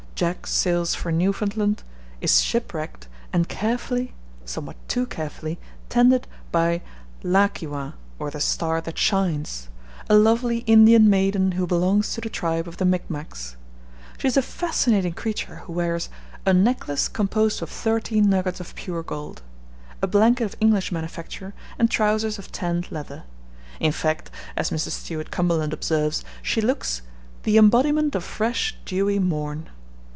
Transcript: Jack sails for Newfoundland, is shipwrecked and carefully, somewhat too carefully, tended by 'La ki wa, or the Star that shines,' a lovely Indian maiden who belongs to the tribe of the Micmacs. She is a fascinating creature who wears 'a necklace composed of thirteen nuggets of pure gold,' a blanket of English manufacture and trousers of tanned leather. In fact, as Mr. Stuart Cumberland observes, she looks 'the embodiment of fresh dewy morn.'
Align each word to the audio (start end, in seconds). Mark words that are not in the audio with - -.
Jack 0.13 0.45
sails 0.45 0.93
for 0.93 1.11
Newfoundland, 1.11 1.81
is 2.19 2.43
shipwrecked 2.43 3.07
and 3.33 3.49
carefully, 3.49 4.13
somewhat 4.45 4.75
too 4.87 5.07
carefully, 5.07 5.57
tended 5.89 6.27
by 6.51 6.83
'La 7.23 7.47
ki 7.47 7.65
wa, 7.65 7.93
or 8.19 8.29
the 8.29 8.39
Star 8.39 8.81
that 8.81 8.99
shines,' 8.99 9.67
a 10.11 10.15
lovely 10.15 10.59
Indian 10.67 11.09
maiden 11.09 11.53
who 11.53 11.65
belongs 11.65 12.13
to 12.13 12.21
the 12.21 12.29
tribe 12.29 12.67
of 12.67 12.77
the 12.77 12.85
Micmacs. 12.85 13.55
She 14.19 14.27
is 14.27 14.37
a 14.37 14.43
fascinating 14.43 15.13
creature 15.13 15.63
who 15.65 15.73
wears 15.73 16.07
'a 16.45 16.53
necklace 16.53 17.07
composed 17.07 17.63
of 17.63 17.71
thirteen 17.71 18.29
nuggets 18.29 18.59
of 18.59 18.75
pure 18.75 19.01
gold,' 19.01 19.41
a 20.03 20.05
blanket 20.07 20.43
of 20.43 20.55
English 20.61 20.91
manufacture 20.91 21.55
and 21.79 21.89
trousers 21.89 22.37
of 22.37 22.51
tanned 22.51 22.91
leather. 22.91 23.23
In 23.79 23.91
fact, 23.91 24.29
as 24.55 24.69
Mr. 24.69 24.91
Stuart 24.91 25.31
Cumberland 25.31 25.73
observes, 25.73 26.23
she 26.43 26.61
looks 26.61 27.01
'the 27.41 27.57
embodiment 27.57 28.13
of 28.13 28.23
fresh 28.23 28.77
dewy 28.85 29.17
morn.' 29.17 29.67